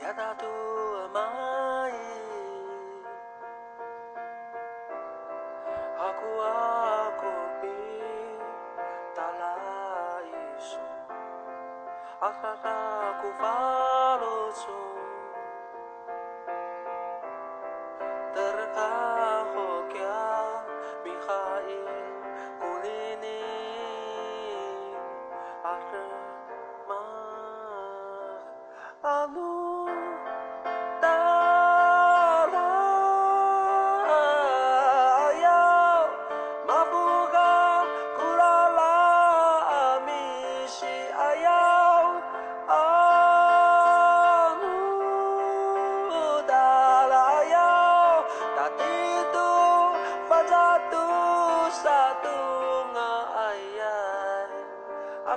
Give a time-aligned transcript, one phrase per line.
[0.00, 0.80] Ya tak tua
[1.12, 1.20] やだと甘
[1.92, 1.92] い
[6.00, 7.28] aku aku
[7.60, 9.28] pinta
[10.56, 10.80] isu
[12.24, 14.80] akhlak aku palsu
[18.32, 20.24] terkahokya
[21.04, 21.84] Mikhail
[22.56, 23.44] kulini.
[25.60, 26.08] Akhir
[26.88, 28.40] mah
[29.04, 29.59] aduh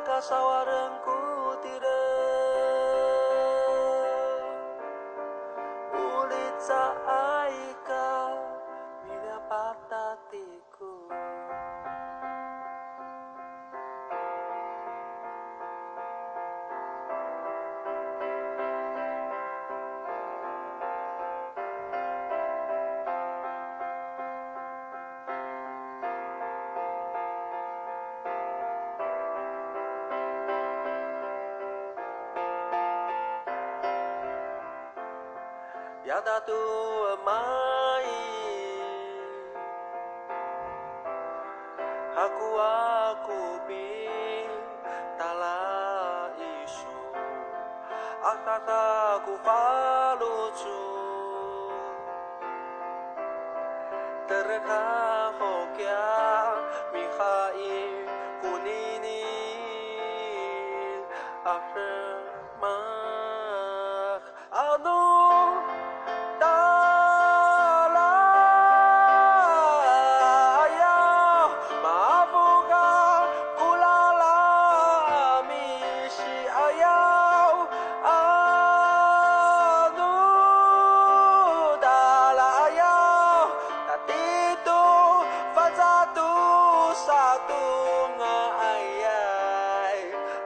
[0.04, 1.12] Akasawarengku tidak
[36.04, 36.59] Yada tu
[37.23, 38.12] mai
[42.12, 43.88] Aku aku pi
[45.16, 45.64] tala
[46.36, 46.92] isu.
[48.20, 50.83] Akaka ku falucu.
[54.27, 56.04] Terkahokya
[56.92, 57.95] Mikhail
[58.44, 59.23] kunini
[61.48, 63.02] Ahremak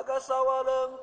[0.00, 0.96] Agasawalang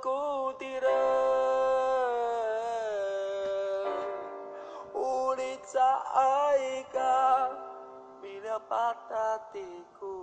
[4.97, 7.53] Ulit sa ay ka
[8.17, 10.16] Bila patatiku